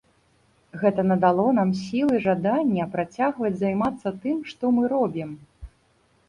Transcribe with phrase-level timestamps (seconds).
[0.83, 5.29] Гэта надало нам сіл і жадання працягваць займацца тым, што мы робім.